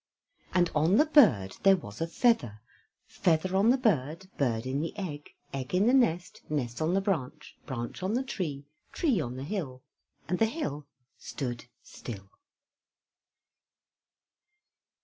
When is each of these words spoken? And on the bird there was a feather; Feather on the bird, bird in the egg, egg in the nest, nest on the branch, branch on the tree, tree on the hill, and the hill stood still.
And 0.51 0.71
on 0.73 0.97
the 0.97 1.05
bird 1.05 1.57
there 1.61 1.77
was 1.77 2.01
a 2.01 2.07
feather; 2.07 2.59
Feather 3.05 3.55
on 3.55 3.69
the 3.69 3.77
bird, 3.77 4.31
bird 4.35 4.65
in 4.65 4.81
the 4.81 4.97
egg, 4.97 5.35
egg 5.53 5.75
in 5.75 5.85
the 5.85 5.93
nest, 5.93 6.41
nest 6.49 6.81
on 6.81 6.95
the 6.95 7.01
branch, 7.01 7.55
branch 7.67 8.01
on 8.01 8.15
the 8.15 8.23
tree, 8.23 8.65
tree 8.91 9.21
on 9.21 9.35
the 9.35 9.43
hill, 9.43 9.83
and 10.27 10.39
the 10.39 10.47
hill 10.47 10.87
stood 11.19 11.65
still. 11.83 12.31